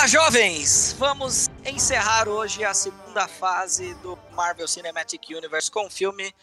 [0.00, 0.94] Olá, jovens!
[0.98, 6.34] Vamos encerrar hoje a segunda fase do Marvel Cinematic Universe com um filme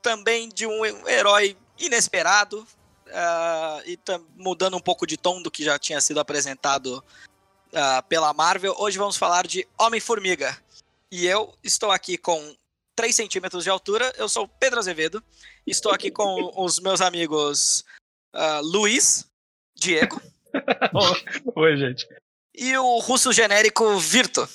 [0.00, 2.60] também de um herói inesperado
[3.08, 3.98] uh, e
[4.36, 7.02] mudando um pouco de tom do que já tinha sido apresentado
[7.72, 8.76] uh, pela Marvel.
[8.78, 10.56] Hoje vamos falar de Homem-Formiga.
[11.10, 12.54] E eu estou aqui com
[12.94, 14.12] 3 centímetros de altura.
[14.16, 15.20] Eu sou Pedro Azevedo.
[15.66, 17.84] Estou aqui com os meus amigos
[18.32, 19.28] uh, Luiz,
[19.74, 20.22] Diego.
[21.56, 22.06] Oi, gente.
[22.54, 24.48] E o russo genérico Virto.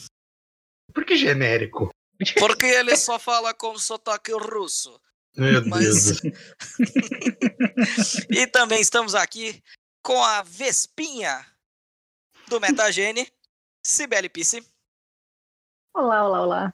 [0.94, 1.94] Por que genérico?
[2.38, 5.00] Porque ele só fala com sotaque russo.
[5.36, 6.22] Meu Mas...
[6.22, 6.36] Deus.
[8.30, 9.62] e também estamos aqui
[10.02, 11.46] com a Vespinha
[12.48, 13.32] do Metagene,
[13.86, 14.66] Cibele Pisse.
[15.94, 16.74] Olá, olá, olá.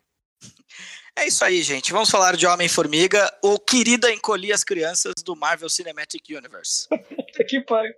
[1.18, 1.94] É isso aí, gente.
[1.94, 6.88] Vamos falar de Homem-Formiga, o querida encolhi as crianças do Marvel Cinematic Universe.
[7.44, 7.94] que pariu.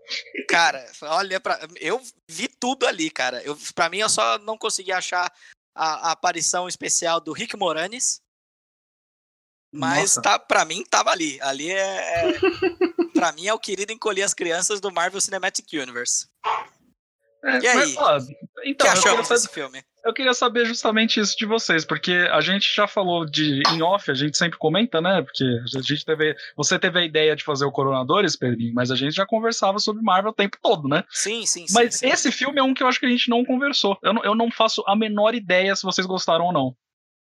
[0.50, 3.42] Cara, olha para eu vi tudo ali, cara.
[3.44, 5.32] Eu para mim eu só não consegui achar
[5.76, 8.22] a, a aparição especial do Rick Moranis.
[9.72, 10.22] Mas Nossa.
[10.22, 11.40] tá, para mim tava ali.
[11.42, 12.34] Ali é, é
[13.14, 16.28] para mim é o querido encolher as crianças do Marvel Cinematic Universe.
[17.44, 17.94] É, e aí?
[17.94, 18.18] Mas, ó,
[18.64, 19.84] então, que achamos desse filme?
[20.08, 24.10] Eu queria saber justamente isso de vocês, porque a gente já falou de em off,
[24.10, 25.22] a gente sempre comenta, né?
[25.22, 26.34] Porque a gente teve.
[26.56, 30.02] Você teve a ideia de fazer o Coronadores, Pedrinho, mas a gente já conversava sobre
[30.02, 31.04] Marvel o tempo todo, né?
[31.10, 33.44] Sim, sim, Mas sim, esse filme é um que eu acho que a gente não
[33.44, 34.00] conversou.
[34.02, 36.74] Eu não, eu não faço a menor ideia se vocês gostaram ou não.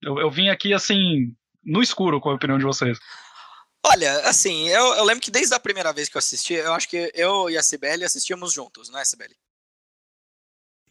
[0.04, 1.34] Eu, eu vim aqui assim,
[1.64, 3.00] no escuro com a opinião de vocês.
[3.86, 6.90] Olha, assim, eu, eu lembro que desde a primeira vez que eu assisti, eu acho
[6.90, 9.38] que eu e a Sibeli assistíamos juntos, não é, Sibeli?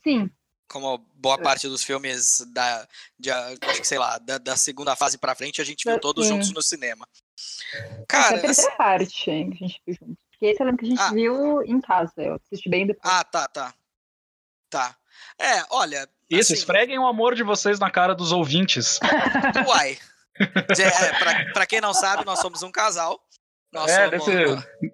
[0.02, 0.30] Sim.
[0.74, 5.16] Como boa parte dos filmes da, de, acho que sei lá, da, da segunda fase
[5.16, 6.32] pra frente, a gente viu todos Sim.
[6.32, 7.06] juntos no cinema.
[8.08, 8.76] Cara, essa é a terceira assim...
[8.76, 10.16] parte hein, que a gente viu juntos.
[10.32, 11.12] Porque esse eu lembro que a gente ah.
[11.12, 13.14] viu em casa, eu assisti bem depois.
[13.14, 13.72] Ah, tá, tá.
[14.68, 14.96] Tá.
[15.38, 16.08] É, olha.
[16.28, 16.54] Isso, assim...
[16.54, 18.98] esfreguem o amor de vocês na cara dos ouvintes.
[19.68, 19.96] Uai.
[20.40, 23.24] É, pra, pra quem não sabe, nós somos um casal.
[23.74, 24.30] Nós é, nesse,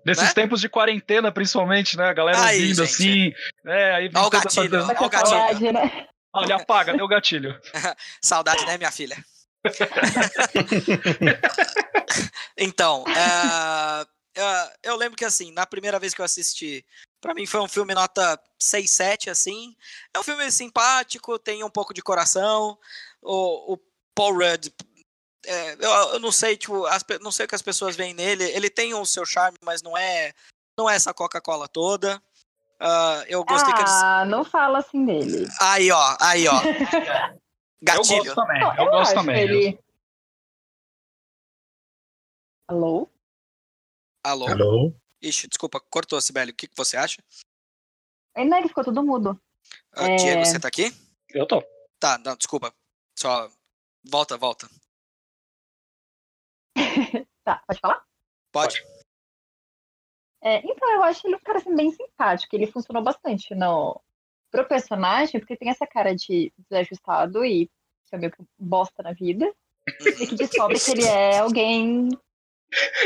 [0.06, 0.32] nesses né?
[0.32, 2.08] tempos de quarentena, principalmente, né?
[2.08, 2.94] A galera aí, ouvindo gente.
[2.94, 3.30] assim.
[3.66, 5.72] É, aí Olha o gatilho, olha o gatilho.
[5.72, 6.08] Né?
[6.32, 7.60] Olha, apaga, deu gatilho.
[8.22, 9.22] Saudade, né, minha filha?
[12.56, 16.82] então, uh, uh, eu lembro que assim, na primeira vez que eu assisti,
[17.20, 19.76] para mim foi um filme nota 6, 7, assim.
[20.14, 22.78] É um filme simpático, tem um pouco de coração.
[23.20, 23.78] O, o
[24.14, 24.72] Paul Rudd
[25.46, 28.44] é, eu, eu, não sei, tipo, as, não sei o que as pessoas veem nele.
[28.44, 30.32] Ele tem o seu charme, mas não é,
[30.76, 32.22] não é essa Coca-Cola toda.
[32.80, 33.92] Uh, eu gostei ah, que eles.
[33.92, 35.46] Ah, não fala assim dele.
[35.60, 36.60] Aí, ó, aí, ó.
[37.82, 38.24] Gatilho.
[38.30, 39.42] Eu gosto também, eu, eu gosto também.
[39.42, 39.78] Ele...
[42.68, 43.08] Alô?
[44.22, 44.48] Alô?
[44.48, 44.94] Alô?
[45.22, 46.52] Ixi, desculpa, cortou, Sibeli.
[46.52, 47.22] O que, que você acha?
[48.34, 49.30] Ainda é que ficou todo mudo.
[49.96, 50.16] Uh, é...
[50.16, 50.94] Diego, você tá aqui?
[51.30, 51.62] Eu tô.
[51.98, 52.72] Tá, não, desculpa.
[53.18, 53.50] Só.
[54.04, 54.68] Volta, volta.
[57.44, 58.04] tá, pode falar?
[58.52, 58.84] Pode.
[60.42, 62.56] É, então, eu acho ele um cara assim, bem simpático.
[62.56, 64.00] Ele funcionou bastante no,
[64.50, 67.66] pro personagem, porque tem essa cara de desajustado e
[68.06, 69.52] que é meio que bosta na vida.
[70.00, 72.08] E que descobre que ele é alguém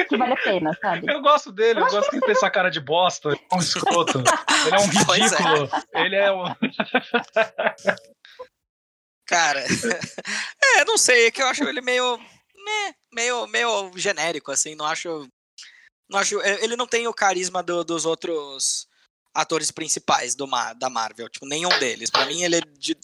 [0.08, 1.10] que vale a pena, sabe?
[1.10, 4.18] Eu gosto dele, eu, eu gosto de ter essa cara de bosta, é um escroto.
[4.66, 4.86] ele é um é.
[4.86, 5.68] ridículo.
[5.92, 6.02] É.
[6.04, 6.44] Ele é um.
[9.26, 14.74] Cara, é, não sei, é que eu acho ele meio né, meio, meio genérico, assim,
[14.74, 15.28] não acho.
[16.08, 16.40] Não acho.
[16.42, 18.86] É, ele não tem o carisma do, dos outros
[19.32, 20.46] atores principais do,
[20.76, 21.28] da Marvel.
[21.28, 22.10] Tipo, nenhum deles.
[22.10, 22.96] Para mim, ele é de,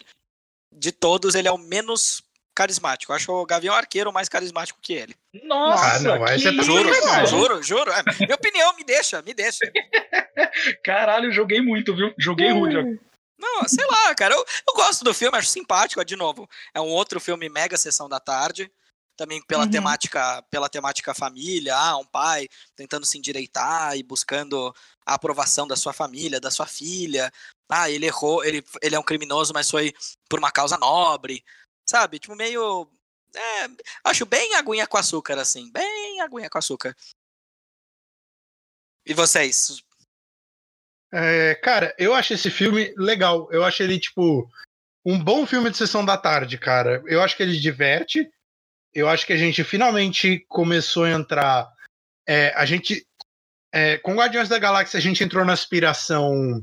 [0.73, 2.23] de todos, ele é o menos
[2.55, 3.13] carismático.
[3.13, 5.17] Eu acho o Gavião Arqueiro mais carismático que ele.
[5.45, 6.57] Nossa, ah, não, que...
[6.57, 7.91] tá juro, juro, juro.
[7.91, 9.61] É, minha opinião, me deixa, me deixa.
[10.85, 12.13] Caralho, joguei muito, viu?
[12.19, 13.01] Joguei rude.
[13.39, 14.35] Não, sei lá, cara.
[14.35, 16.49] Eu, eu gosto do filme, acho simpático, de novo.
[16.75, 18.71] É um outro filme mega sessão da tarde
[19.21, 19.71] também pela uhum.
[19.71, 24.75] temática pela temática família, ah, um pai tentando se endireitar e buscando
[25.05, 27.31] a aprovação da sua família, da sua filha.
[27.69, 29.93] Ah, ele errou, ele, ele é um criminoso, mas foi
[30.27, 31.45] por uma causa nobre,
[31.87, 32.19] sabe?
[32.19, 32.91] Tipo, meio.
[33.37, 33.69] É,
[34.05, 35.71] acho bem aguinha com açúcar, assim.
[35.71, 36.97] Bem aguinha com açúcar.
[39.05, 39.85] E vocês?
[41.13, 43.53] É, cara, eu acho esse filme legal.
[43.53, 44.51] Eu acho ele, tipo,
[45.05, 47.03] um bom filme de sessão da tarde, cara.
[47.07, 48.27] Eu acho que ele diverte
[48.95, 51.69] eu acho que a gente finalmente começou a entrar.
[52.29, 53.07] É, a gente.
[53.73, 56.61] É, com Guardiões da Galáxia, a gente entrou na aspiração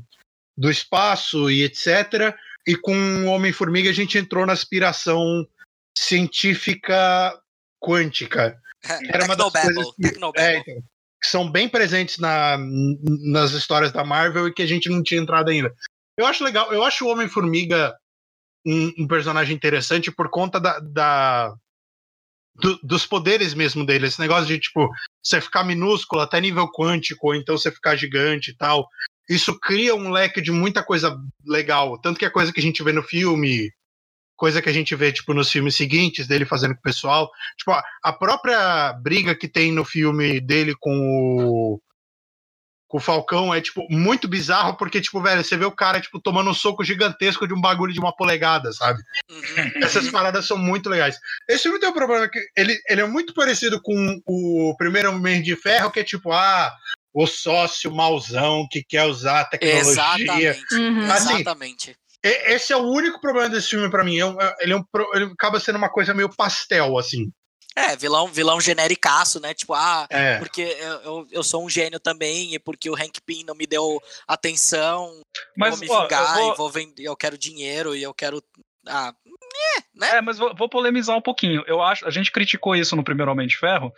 [0.56, 2.34] do espaço e etc.
[2.66, 5.48] E com Homem-Formiga, a gente entrou na aspiração
[5.96, 7.34] científica
[7.80, 8.60] quântica.
[9.08, 10.74] Era uma das coisas que, é, então,
[11.22, 15.20] que são bem presentes na, nas histórias da Marvel e que a gente não tinha
[15.20, 15.74] entrado ainda.
[16.16, 17.96] Eu acho legal, eu acho o Homem-Formiga
[18.66, 21.56] um, um, personagem interessante por conta da, da
[22.58, 24.06] do, dos poderes mesmo dele.
[24.06, 24.88] Esse negócio de, tipo,
[25.22, 28.88] você ficar minúsculo até nível quântico, ou então você ficar gigante e tal.
[29.28, 31.16] Isso cria um leque de muita coisa
[31.46, 31.98] legal.
[32.00, 33.70] Tanto que é coisa que a gente vê no filme,
[34.36, 37.30] coisa que a gente vê, tipo, nos filmes seguintes dele fazendo com o pessoal.
[37.56, 37.72] Tipo,
[38.02, 41.80] a própria briga que tem no filme dele com o
[42.88, 46.18] com o Falcão é, tipo, muito bizarro, porque, tipo, velho, você vê o cara, tipo,
[46.18, 49.02] tomando um soco gigantesco de um bagulho de uma polegada, sabe?
[49.30, 49.82] Uhum.
[49.84, 51.18] Essas paradas são muito legais.
[51.46, 55.42] Esse filme tem um problema que ele, ele é muito parecido com o primeiro Homem
[55.42, 56.72] de Ferro, que é tipo, ah,
[57.12, 59.90] o sócio mauzão que quer usar a tecnologia.
[59.90, 60.74] Exatamente.
[60.74, 61.12] Uhum.
[61.12, 61.96] Assim, Exatamente.
[62.22, 64.18] Esse é o único problema desse filme para mim.
[64.18, 67.30] É é, ele, é um, ele acaba sendo uma coisa meio pastel, assim.
[67.78, 69.54] É, vilão, vilão genericaço, né?
[69.54, 70.38] Tipo, ah, é.
[70.38, 73.66] porque eu, eu, eu, sou um gênio também, e porque o Hank Pym não me
[73.66, 75.22] deu atenção,
[75.56, 76.52] mas, vou me ó, vingar, eu vou...
[76.52, 78.42] e vou vender, eu quero dinheiro, e eu quero.
[78.86, 79.14] Ah,
[79.76, 80.16] é, né?
[80.16, 81.62] É, mas vou, vou, polemizar um pouquinho.
[81.66, 83.92] Eu acho, a gente criticou isso no primeiro Homem de Ferro.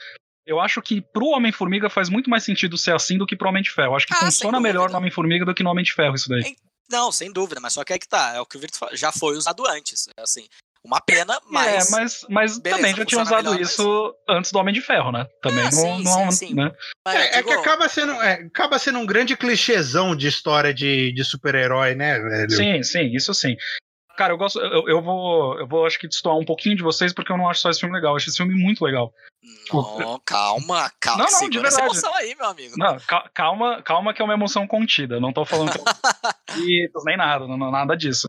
[0.47, 3.63] Eu acho que pro Homem-Formiga faz muito mais sentido ser assim do que pro Homem
[3.63, 3.93] de Ferro.
[3.93, 6.29] Eu acho que ah, funciona melhor no Homem-Formiga do que no Homem de Ferro, isso
[6.29, 6.57] daí.
[6.91, 8.35] Não, sem dúvida, mas só que é que tá.
[8.35, 10.09] É o que o Virtus já foi usado antes.
[10.19, 10.49] Assim,
[10.85, 11.89] uma pena, é, mas.
[11.89, 14.37] É, mas, mas beleza, também já tinha usado melhor, isso mas...
[14.39, 15.27] antes do Homem de Ferro, né?
[15.43, 15.71] Também ah, não.
[15.71, 16.55] Sim, não sim, sim.
[16.55, 16.73] Né?
[17.07, 21.25] É, é, que acaba sendo, é, acaba sendo um grande clichêzão de história de, de
[21.25, 22.51] super-herói, né, velho?
[22.51, 23.57] Sim, sim, isso sim.
[24.17, 24.59] Cara, eu gosto.
[24.59, 25.59] Eu, eu, vou.
[25.59, 27.81] Eu vou acho que destoar um pouquinho de vocês, porque eu não acho só esse
[27.81, 28.13] filme legal.
[28.13, 29.13] Eu acho esse filme muito legal.
[29.73, 31.25] Não, calma, calma.
[31.25, 31.83] Não, não, de verdade.
[31.83, 32.75] emoção aí, meu amigo.
[32.77, 32.99] Não,
[33.33, 35.19] calma, calma que é uma emoção contida.
[35.19, 38.29] Não tô falando que nem nada, não, nada disso.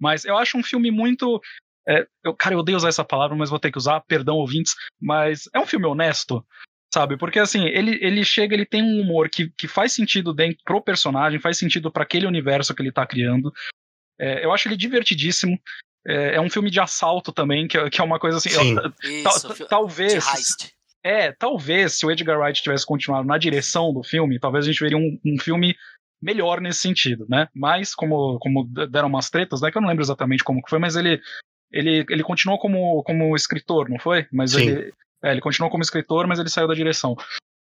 [0.00, 1.40] Mas eu acho um filme muito.
[1.88, 4.74] É, eu, cara, eu odeio usar essa palavra, mas vou ter que usar, perdão, ouvintes.
[5.00, 6.44] Mas é um filme honesto,
[6.92, 7.16] sabe?
[7.16, 10.82] Porque assim, ele, ele chega, ele tem um humor que, que faz sentido dentro pro
[10.82, 13.52] personagem, faz sentido para aquele universo que ele tá criando.
[14.18, 15.58] É, eu acho ele divertidíssimo.
[16.06, 18.50] É, é, um filme de assalto também, que, que é uma coisa assim.
[18.50, 20.24] Eu, Isso, talvez.
[21.04, 24.80] É, talvez se o Edgar Wright tivesse continuado na direção do filme, talvez a gente
[24.80, 25.76] veria um, um filme
[26.22, 27.48] melhor nesse sentido, né?
[27.52, 29.70] Mas como, como deram umas tretas, né?
[29.70, 31.20] Que eu não lembro exatamente como que foi, mas ele
[31.72, 34.26] ele, ele continuou como, como escritor, não foi?
[34.30, 34.62] Mas Sim.
[34.62, 34.92] ele,
[35.22, 37.16] é, ele continuou como escritor, mas ele saiu da direção.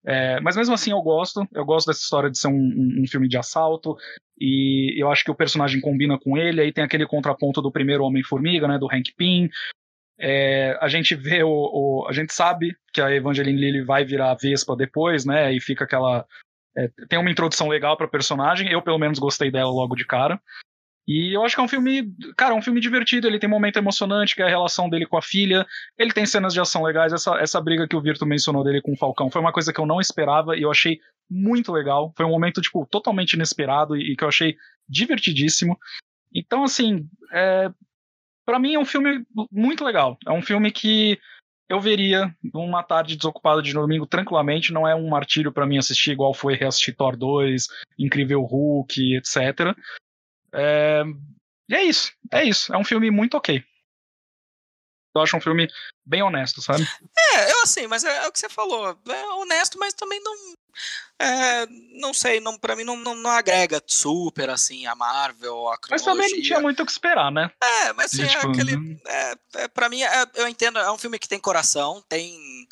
[0.06, 3.08] É, mas mesmo assim eu gosto, eu gosto dessa história de ser um, um, um,
[3.08, 3.98] filme de assalto,
[4.40, 8.04] e eu acho que o personagem combina com ele, aí tem aquele contraponto do primeiro
[8.06, 9.50] Homem-Formiga, né, do Hank Pym,
[10.18, 14.32] é, a gente vê o, o, a gente sabe que a Evangeline Lilly vai virar
[14.32, 16.26] a Vespa depois, né, e fica aquela,
[16.78, 20.40] é, tem uma introdução legal para personagem, eu pelo menos gostei dela logo de cara,
[21.08, 23.78] e eu acho que é um filme, cara, um filme divertido, ele tem um momento
[23.78, 25.66] emocionante, que é a relação dele com a filha,
[25.98, 28.94] ele tem cenas de ação legais, essa, essa briga que o Virto mencionou dele com
[28.94, 31.00] o Falcão foi uma coisa que eu não esperava e eu achei
[31.30, 34.56] muito legal, foi um momento, tipo, totalmente inesperado e, e que eu achei
[34.88, 35.78] divertidíssimo.
[36.34, 37.72] Então, assim, é,
[38.46, 41.20] para mim é um filme muito legal, é um filme que
[41.70, 46.12] eu veria numa tarde desocupada de domingo tranquilamente, não é um martírio para mim assistir
[46.12, 47.68] igual foi reassistir Thor 2,
[48.00, 49.76] Incrível Hulk, etc.
[50.54, 51.04] É...
[51.70, 52.74] E é isso, é isso.
[52.74, 53.64] É um filme muito ok.
[55.16, 55.68] Eu acho um filme
[56.06, 56.88] bem honesto, sabe?
[57.36, 58.98] É, eu assim, mas é, é o que você falou.
[59.08, 60.36] É honesto, mas também não.
[61.20, 61.66] É,
[62.00, 66.02] não sei, não, pra mim não, não, não, agrega super assim a Marvel, a Mas
[66.02, 67.52] também não tinha muito o que esperar, né?
[67.62, 68.78] É, mas assim, é tipo, aquele.
[68.78, 68.98] Né?
[69.06, 72.68] É, é, pra mim, é, eu entendo, é um filme que tem coração, tem.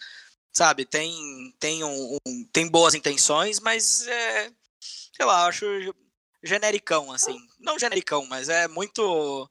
[0.53, 4.51] Sabe, tem, tem, um, um tem boas intenções, mas é.
[4.79, 5.65] Sei lá, acho
[6.43, 7.37] genericão, assim.
[7.59, 9.49] Não genericão, mas é muito.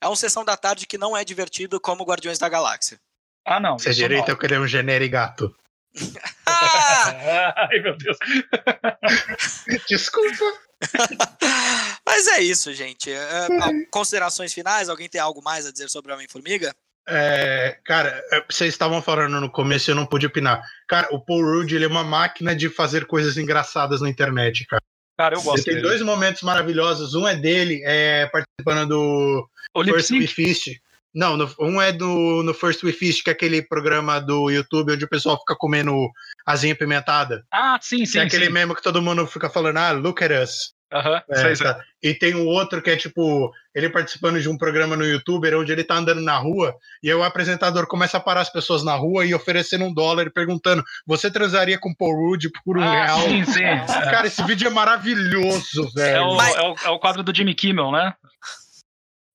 [0.00, 2.98] É uma sessão da tarde que não é divertido como Guardiões da Galáxia.
[3.44, 3.78] Ah, não.
[3.78, 5.54] Você direito eu queria um generigato.
[6.46, 8.16] Ai, meu Deus.
[9.88, 10.44] Desculpa.
[12.06, 13.10] Mas é isso, gente.
[13.10, 13.48] É,
[13.90, 14.88] considerações finais?
[14.88, 16.74] Alguém tem algo mais a dizer sobre Homem-Formiga?
[17.08, 20.62] É, cara, é, vocês estavam falando no começo e eu não pude opinar.
[20.88, 24.81] Cara, o Paul Rudd ele é uma máquina de fazer coisas engraçadas na internet, cara.
[25.22, 25.68] Cara, eu gosto.
[25.68, 27.14] Ele tem dois momentos maravilhosos.
[27.14, 30.80] Um é dele, é, participando do o First We Feast.
[31.14, 34.94] Não, no, um é do, no First We Feast, que é aquele programa do YouTube
[34.94, 36.10] onde o pessoal fica comendo
[36.44, 37.44] asinha pimentada.
[37.52, 38.18] Ah, sim, sim.
[38.18, 38.52] É aquele sim.
[38.52, 40.74] mesmo que todo mundo fica falando, ah, look at us.
[40.92, 41.80] Uhum, é, tá.
[42.02, 45.72] E tem um outro que é tipo, ele participando de um programa no YouTube onde
[45.72, 48.94] ele tá andando na rua e aí o apresentador começa a parar as pessoas na
[48.94, 52.92] rua e oferecendo um dólar e perguntando: Você transaria com Paul Rudd por um ah,
[52.92, 53.20] real?
[53.20, 53.62] Sim, sim.
[54.10, 56.16] Cara, esse vídeo é maravilhoso, velho.
[56.16, 56.54] É o, Mas...
[56.54, 58.14] é o, é o quadro do Jimmy Kimmel, né?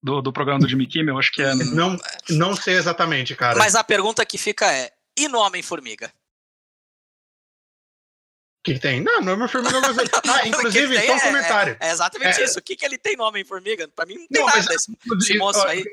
[0.04, 1.56] Do, do programa do Jimmy Kimmel, acho que é.
[1.56, 1.98] Não,
[2.30, 3.58] não sei exatamente, cara.
[3.58, 6.12] Mas a pergunta que fica é: e no Homem-Formiga?
[8.68, 9.02] Que, que tem?
[9.02, 9.98] Não, não é Homem-Formiga, mas.
[10.28, 11.78] Ah, inclusive, tem só um é- comentário.
[11.80, 12.44] É exatamente É.
[12.44, 12.60] isso.
[12.60, 13.88] O que, que ele tem no Homem-Formiga?
[13.96, 15.84] Pra mim não tem Não, nada mas- moço aí.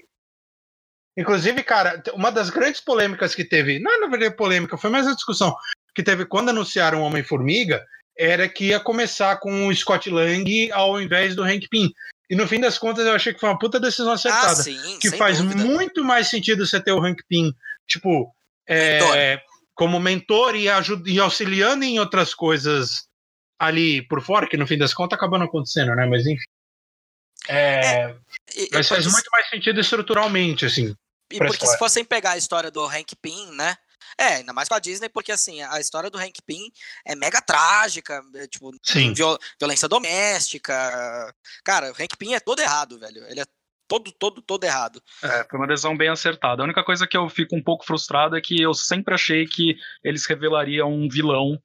[1.16, 5.14] Inclusive, cara, uma das grandes polêmicas que teve, não na verdade polêmica, foi mais a
[5.14, 5.54] discussão
[5.94, 7.84] que teve quando anunciaram o Homem-Formiga,
[8.18, 11.88] era que ia começar com o Scott Lang ao invés do Hank Pym.
[12.28, 14.54] E no fim das contas, eu achei que foi uma puta decisão Ah, acertada.
[14.62, 15.62] sim, que faz dúvida.
[15.64, 17.52] muito mais sentido você ter o Hank Pym,
[17.86, 18.34] tipo,
[18.66, 19.40] é,
[19.74, 23.08] como mentor e, ajuda, e auxiliando em outras coisas
[23.58, 26.06] ali por fora, que no fim das contas acabou não acontecendo, né?
[26.06, 26.44] Mas enfim.
[27.48, 28.16] É,
[28.56, 30.94] e mas faz muito mais sentido estruturalmente, assim.
[31.30, 31.72] E porque história.
[31.72, 33.76] se fossem pegar a história do Hank Pym, né?
[34.16, 36.70] É, ainda mais com a Disney, porque assim, a história do Hank Pym
[37.04, 39.12] é mega trágica, é, tipo, Sim.
[39.12, 41.34] viol- violência doméstica.
[41.64, 43.24] Cara, o Hank Pym é todo errado, velho.
[43.28, 43.44] Ele é
[43.88, 45.02] todo, todo, todo errado.
[45.22, 46.62] É, foi uma decisão bem acertada.
[46.62, 49.76] A única coisa que eu fico um pouco frustrado é que eu sempre achei que
[50.02, 51.60] eles revelariam um vilão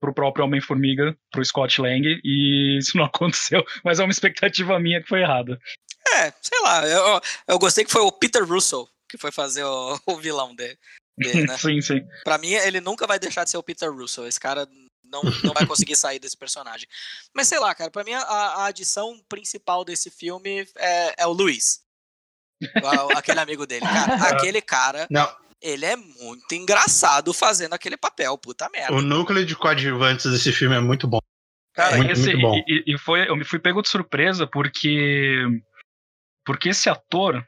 [0.00, 5.02] pro próprio Homem-Formiga, pro Scott Lang, e isso não aconteceu, mas é uma expectativa minha
[5.02, 5.58] que foi errada.
[6.14, 9.98] É, sei lá, eu, eu gostei que foi o Peter Russell que foi fazer o,
[10.06, 10.78] o vilão dele,
[11.16, 11.56] dele, né?
[11.56, 12.06] sim, sim.
[12.24, 14.26] Pra mim, ele nunca vai deixar de ser o Peter Russell.
[14.26, 14.68] Esse cara
[15.10, 16.88] não, não vai conseguir sair desse personagem.
[17.34, 21.32] Mas sei lá, cara, pra mim a, a adição principal desse filme é, é o
[21.32, 21.80] Luiz.
[23.16, 23.84] Aquele amigo dele.
[23.84, 28.94] Cara, aquele cara, Não, ele é muito engraçado fazendo aquele papel, puta merda.
[28.94, 31.18] o núcleo de coadjuvantes desse filme é muito bom.
[31.74, 32.56] Cara, É, muito, esse- muito bom.
[32.66, 35.42] E, e foi, eu me fui pego de surpresa porque.
[36.44, 37.46] Porque esse ator.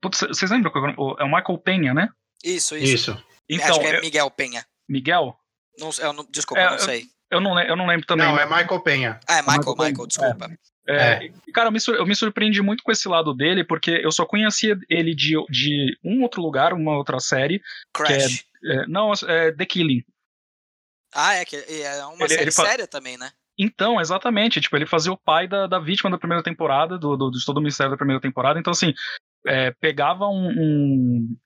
[0.00, 0.70] Putz, vocês lembram
[1.18, 2.08] é o Michael Penha, né?
[2.44, 2.94] Isso, isso.
[2.94, 3.10] Isso.
[3.12, 4.64] Acho Então, que é eu- Miguel Penha.
[4.88, 5.36] Miguel?
[5.78, 7.04] Não, eu não- desculpa, É, não eu- sei.
[7.30, 8.24] Eu não, le- eu não lembro também.
[8.26, 9.20] Não, é Michael Penha.
[9.28, 9.90] Ah, é Michael, Michael Penha.
[9.90, 10.50] Michael, desculpa.
[10.88, 14.12] É, e, Cara, eu me, eu me surpreendi muito com esse lado dele, porque eu
[14.12, 17.60] só conhecia ele de, de um outro lugar, uma outra série.
[17.92, 18.44] Crash.
[18.64, 20.04] É, não, é The Killing.
[21.12, 23.32] Ah, é que é uma Ele- série ele fa- séria também, né?
[23.58, 24.60] Então, exatamente.
[24.60, 27.58] Tipo, ele fazia o pai da, da vítima da primeira temporada, do, do, de todo
[27.58, 28.60] o mistério da primeira temporada.
[28.60, 28.92] Então, assim,
[29.46, 31.36] é, pegava um, um,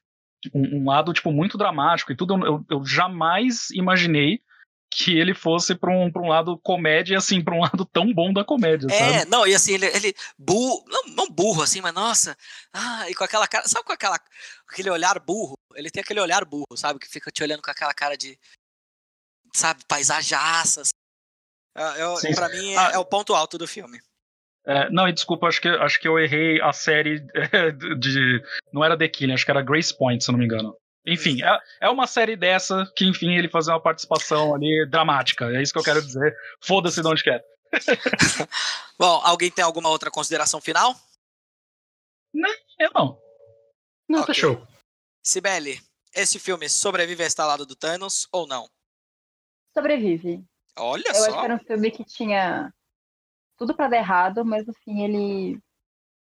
[0.54, 2.34] um- um lado, tipo, muito dramático e tudo.
[2.46, 4.42] Eu, eu jamais imaginei
[4.92, 8.32] que ele fosse pra um, pra um lado comédia, assim, pra um lado tão bom
[8.32, 9.30] da comédia, É, sabe?
[9.30, 12.36] não, e assim, ele, ele burro, não, não burro assim, mas nossa,
[12.72, 14.18] ah, e com aquela cara, sabe com aquela,
[14.68, 15.54] aquele olhar burro?
[15.76, 18.36] Ele tem aquele olhar burro, sabe, que fica te olhando com aquela cara de,
[19.54, 20.88] sabe, paisajaças.
[21.76, 22.34] Ah, eu, Sim.
[22.34, 22.90] pra mim, é, Ah.
[22.94, 24.00] é o ponto alto do filme.
[24.66, 28.42] É, não, e desculpa, acho que, acho que eu errei a série é, de.
[28.72, 30.76] Não era The Killing, acho que era Grace Point, se eu não me engano.
[31.06, 35.46] Enfim, é, é uma série dessa que, enfim, ele fazia uma participação ali dramática.
[35.46, 36.36] É isso que eu quero dizer.
[36.60, 37.42] Foda-se de onde quer.
[38.98, 40.94] Bom, alguém tem alguma outra consideração final?
[42.78, 43.18] Eu não.
[44.08, 44.26] Não, Ok.
[44.26, 44.66] tá show.
[45.24, 45.80] Sibeli,
[46.14, 48.68] esse filme sobrevive à estalada do Thanos ou não?
[49.74, 50.44] Sobrevive.
[50.78, 51.38] Olha Eu acho só.
[51.38, 52.72] que era um filme que tinha
[53.60, 55.60] tudo pra dar errado, mas no fim ele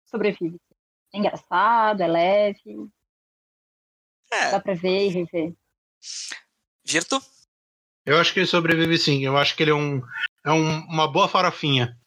[0.05, 0.57] sobrevive.
[1.11, 2.87] É engraçado, é leve,
[4.31, 5.53] É, dá pra ver e rever.
[6.85, 7.19] Virto?
[8.05, 9.25] Eu acho que ele sobrevive sim.
[9.25, 9.99] Eu acho que ele é, um,
[10.45, 11.97] é um- uma boa farofinha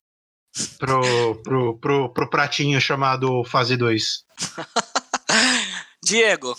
[0.77, 4.25] pro, pro, pro, pro pratinho chamado Fase 2.
[6.03, 6.55] Diego?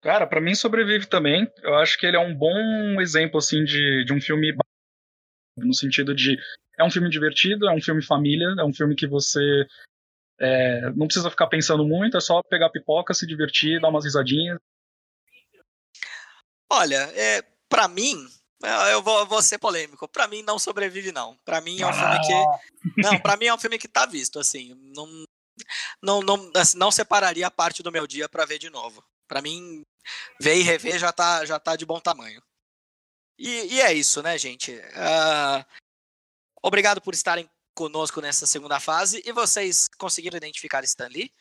[0.00, 1.46] Cara, pra mim sobrevive também.
[1.62, 4.56] Eu acho que ele é um bom exemplo, assim, de, de um filme.
[5.58, 6.38] No sentido de.
[6.78, 9.66] É um filme divertido, é um filme família, é um filme que você.
[10.40, 14.58] é, não precisa ficar pensando muito, é só pegar pipoca, se divertir, dar umas risadinhas.
[16.70, 18.14] Olha, é, pra mim,
[18.62, 20.06] é, eu vou, eu vou ser polêmico.
[20.08, 21.36] Pra mim não sobrevive não.
[21.44, 24.38] Pra mim é um filme que não, para mim é um filme que tá visto
[24.38, 24.74] assim.
[24.94, 25.24] Não
[26.02, 29.02] não não, assim, não separaria a parte do meu dia pra ver de novo.
[29.26, 29.82] Pra mim
[30.40, 32.42] ver e rever já tá já tá de bom tamanho.
[33.38, 34.80] E, e é isso, né, gente?
[34.94, 35.64] Ah,
[36.62, 39.22] obrigado por estarem conosco nessa segunda fase.
[39.24, 41.32] E vocês conseguiram identificar Stan Lee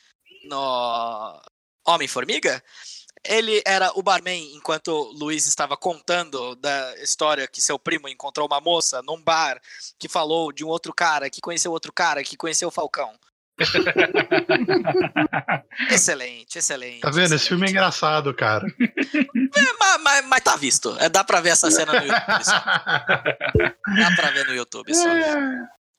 [0.44, 1.42] no
[1.86, 2.64] Homem-Formiga?
[3.24, 8.62] Ele era o barman enquanto Luiz estava contando da história que seu primo encontrou uma
[8.62, 9.60] moça num bar
[9.98, 13.18] que falou de um outro cara, que conheceu outro cara, que conheceu o Falcão.
[15.90, 17.00] excelente, excelente.
[17.02, 17.34] Tá vendo?
[17.36, 17.72] Esse filme é excelente.
[17.72, 18.68] engraçado, cara.
[18.80, 20.96] É, mas, mas- mas tá visto.
[21.00, 22.44] É, dá pra ver essa cena no YouTube.
[22.46, 22.60] só.
[22.60, 25.08] Dá pra ver no YouTube só.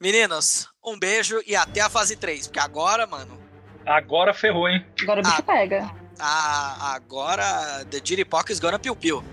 [0.00, 2.46] Meninos, um beijo e até a fase 3.
[2.46, 3.38] Porque agora, mano,
[3.86, 4.84] Agora ferrou, hein?
[5.02, 5.42] Agora o bicho Ah.
[5.42, 5.90] pega.
[6.20, 9.24] a, agora The Jiripoca is gonna piu piu.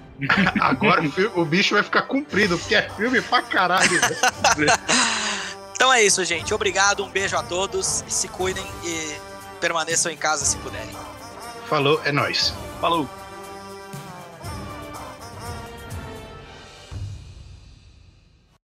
[0.62, 1.01] Agora
[1.36, 3.89] o bicho vai ficar comprido, porque é filme pra caralho.
[5.75, 6.53] Então é isso, gente.
[6.53, 8.03] Obrigado, um beijo a todos.
[8.08, 9.17] Se cuidem e
[9.60, 10.96] permaneçam em casa se puderem.
[11.67, 12.53] Falou, é nóis.
[12.79, 13.08] Falou.